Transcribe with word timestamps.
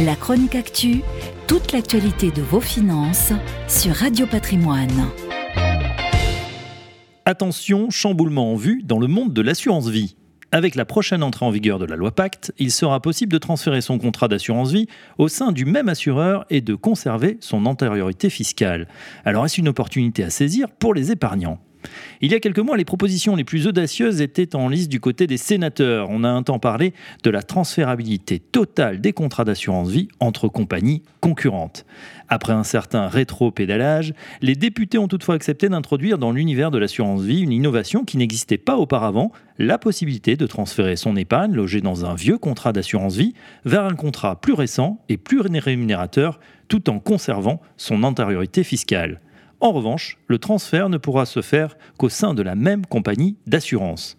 La 0.00 0.14
chronique 0.14 0.54
actu, 0.54 1.02
toute 1.48 1.72
l'actualité 1.72 2.30
de 2.30 2.40
vos 2.40 2.60
finances 2.60 3.32
sur 3.66 3.92
Radio 3.92 4.28
Patrimoine. 4.28 5.10
Attention, 7.24 7.90
chamboulement 7.90 8.52
en 8.52 8.54
vue 8.54 8.84
dans 8.84 9.00
le 9.00 9.08
monde 9.08 9.32
de 9.32 9.42
l'assurance 9.42 9.88
vie. 9.88 10.14
Avec 10.52 10.76
la 10.76 10.84
prochaine 10.84 11.24
entrée 11.24 11.44
en 11.44 11.50
vigueur 11.50 11.80
de 11.80 11.84
la 11.84 11.96
loi 11.96 12.12
Pacte, 12.12 12.52
il 12.58 12.70
sera 12.70 13.02
possible 13.02 13.32
de 13.32 13.38
transférer 13.38 13.80
son 13.80 13.98
contrat 13.98 14.28
d'assurance 14.28 14.70
vie 14.70 14.86
au 15.18 15.26
sein 15.26 15.50
du 15.50 15.64
même 15.64 15.88
assureur 15.88 16.46
et 16.48 16.60
de 16.60 16.76
conserver 16.76 17.36
son 17.40 17.66
antériorité 17.66 18.30
fiscale. 18.30 18.86
Alors 19.24 19.46
est-ce 19.46 19.60
une 19.60 19.68
opportunité 19.68 20.22
à 20.22 20.30
saisir 20.30 20.70
pour 20.70 20.94
les 20.94 21.10
épargnants? 21.10 21.58
Il 22.20 22.32
y 22.32 22.34
a 22.34 22.40
quelques 22.40 22.58
mois, 22.58 22.76
les 22.76 22.84
propositions 22.84 23.36
les 23.36 23.44
plus 23.44 23.66
audacieuses 23.66 24.20
étaient 24.20 24.56
en 24.56 24.68
liste 24.68 24.90
du 24.90 25.00
côté 25.00 25.26
des 25.26 25.36
sénateurs. 25.36 26.08
On 26.10 26.24
a 26.24 26.28
un 26.28 26.42
temps 26.42 26.58
parlé 26.58 26.92
de 27.22 27.30
la 27.30 27.42
transférabilité 27.42 28.38
totale 28.38 29.00
des 29.00 29.12
contrats 29.12 29.44
d'assurance 29.44 29.90
vie 29.90 30.08
entre 30.20 30.48
compagnies 30.48 31.02
concurrentes. 31.20 31.84
Après 32.28 32.52
un 32.52 32.64
certain 32.64 33.08
rétro-pédalage, 33.08 34.12
les 34.42 34.54
députés 34.54 34.98
ont 34.98 35.08
toutefois 35.08 35.34
accepté 35.34 35.68
d'introduire 35.68 36.18
dans 36.18 36.32
l'univers 36.32 36.70
de 36.70 36.78
l'assurance 36.78 37.22
vie 37.22 37.40
une 37.40 37.52
innovation 37.52 38.04
qui 38.04 38.18
n'existait 38.18 38.58
pas 38.58 38.76
auparavant, 38.76 39.32
la 39.58 39.78
possibilité 39.78 40.36
de 40.36 40.46
transférer 40.46 40.96
son 40.96 41.16
épargne 41.16 41.54
logée 41.54 41.80
dans 41.80 42.04
un 42.04 42.14
vieux 42.14 42.38
contrat 42.38 42.72
d'assurance 42.72 43.16
vie 43.16 43.34
vers 43.64 43.84
un 43.84 43.94
contrat 43.94 44.40
plus 44.40 44.52
récent 44.52 45.00
et 45.08 45.16
plus 45.16 45.40
rémunérateur 45.40 46.38
tout 46.68 46.90
en 46.90 47.00
conservant 47.00 47.60
son 47.76 48.02
antériorité 48.02 48.62
fiscale. 48.62 49.20
En 49.60 49.72
revanche, 49.72 50.18
le 50.28 50.38
transfert 50.38 50.88
ne 50.88 50.98
pourra 50.98 51.26
se 51.26 51.42
faire 51.42 51.76
qu'au 51.98 52.08
sein 52.08 52.34
de 52.34 52.42
la 52.42 52.54
même 52.54 52.86
compagnie 52.86 53.36
d'assurance. 53.46 54.16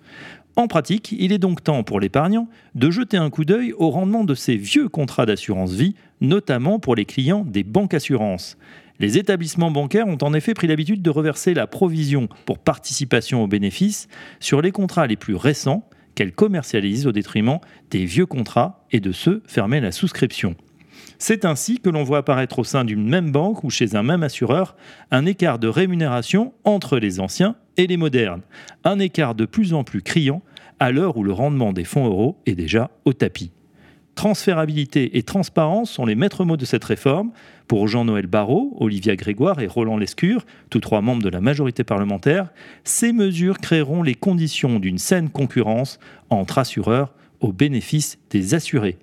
En 0.58 0.68
pratique, 0.68 1.14
il 1.18 1.32
est 1.32 1.38
donc 1.38 1.64
temps 1.64 1.84
pour 1.84 2.02
l'épargnant 2.02 2.50
de 2.76 2.92
jeter 2.92 3.16
un 3.16 3.30
coup 3.30 3.46
d'œil 3.46 3.72
au 3.78 3.90
rendement 3.90 4.26
de 4.26 4.36
ces 4.36 4.58
vieux 4.58 4.90
contrats 4.90 5.26
d'assurance 5.26 5.72
vie, 5.72 5.96
notamment 6.20 6.80
pour 6.80 6.96
les 6.96 7.06
clients 7.06 7.46
des 7.46 7.64
banques 7.64 7.94
assurances. 7.94 8.58
Les 9.00 9.18
établissements 9.18 9.72
bancaires 9.72 10.08
ont 10.08 10.18
en 10.22 10.34
effet 10.34 10.54
pris 10.54 10.68
l'habitude 10.68 11.02
de 11.02 11.10
reverser 11.10 11.54
la 11.54 11.68
provision 11.68 12.28
pour 12.46 12.60
participation 12.60 13.42
aux 13.42 13.48
bénéfices 13.48 14.10
sur 14.42 14.62
les 14.62 14.74
contrats 14.74 15.08
les 15.08 15.16
plus 15.16 15.36
récents 15.36 15.88
qu'elles 16.16 16.34
commercialisent 16.34 17.08
au 17.08 17.14
détriment 17.14 17.60
des 17.92 18.04
vieux 18.04 18.26
contrats 18.26 18.86
et 18.92 19.00
de 19.00 19.14
ceux 19.14 19.42
fermés 19.48 19.78
à 19.78 19.82
la 19.82 19.94
souscription. 19.94 20.56
C'est 21.18 21.46
ainsi 21.46 21.80
que 21.80 21.90
l'on 21.90 22.04
voit 22.04 22.20
apparaître 22.20 22.60
au 22.60 22.64
sein 22.64 22.86
d'une 22.86 23.08
même 23.08 23.32
banque 23.32 23.64
ou 23.64 23.70
chez 23.70 23.96
un 23.96 24.04
même 24.04 24.24
assureur 24.24 24.76
un 25.12 25.26
écart 25.26 25.60
de 25.60 25.68
rémunération 25.68 26.54
entre 26.64 26.98
les 26.98 27.20
anciens 27.20 27.56
et 27.78 27.88
les 27.88 27.98
modernes, 27.98 28.42
un 28.84 29.00
écart 29.00 29.36
de 29.36 29.46
plus 29.46 29.74
en 29.74 29.84
plus 29.84 30.02
criant 30.02 30.42
à 30.80 30.92
l'heure 30.92 31.18
où 31.18 31.24
le 31.24 31.34
rendement 31.34 31.74
des 31.74 31.84
fonds 31.84 32.06
euros 32.06 32.38
est 32.46 32.56
déjà 32.56 32.90
au 33.06 33.14
tapis. 33.14 33.52
Transférabilité 34.16 35.18
et 35.18 35.24
transparence 35.24 35.92
sont 35.92 36.06
les 36.06 36.16
maîtres 36.16 36.44
mots 36.44 36.58
de 36.58 36.66
cette 36.66 36.84
réforme. 36.84 37.32
Pour 37.70 37.88
Jean-Noël 37.88 38.28
Barrot, 38.28 38.76
Olivia 38.78 39.16
Grégoire 39.16 39.62
et 39.62 39.68
Roland 39.68 39.96
Lescure, 39.96 40.46
tous 40.70 40.82
trois 40.82 41.00
membres 41.00 41.24
de 41.24 41.30
la 41.30 41.40
majorité 41.40 41.86
parlementaire, 41.86 42.50
ces 42.84 43.14
mesures 43.14 43.60
créeront 43.60 44.04
les 44.04 44.16
conditions 44.16 44.80
d'une 44.80 44.98
saine 44.98 45.30
concurrence 45.30 46.00
entre 46.30 46.58
assureurs 46.58 47.14
au 47.40 47.54
bénéfice 47.54 48.18
des 48.30 48.56
assurés. 48.56 48.98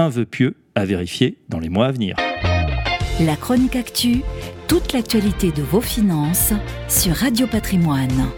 Un 0.00 0.08
vœu 0.08 0.24
pieux 0.24 0.54
à 0.74 0.86
vérifier 0.86 1.36
dans 1.50 1.58
les 1.58 1.68
mois 1.68 1.88
à 1.88 1.92
venir. 1.92 2.16
La 3.20 3.36
chronique 3.36 3.76
actu, 3.76 4.22
toute 4.66 4.94
l'actualité 4.94 5.52
de 5.52 5.60
vos 5.60 5.82
finances 5.82 6.54
sur 6.88 7.12
Radio 7.12 7.46
Patrimoine. 7.46 8.30